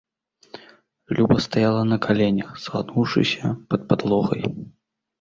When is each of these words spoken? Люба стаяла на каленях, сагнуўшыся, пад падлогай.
Люба 1.19 1.35
стаяла 1.47 1.83
на 1.91 1.97
каленях, 2.07 2.49
сагнуўшыся, 2.65 3.55
пад 3.75 3.81
падлогай. 3.93 4.43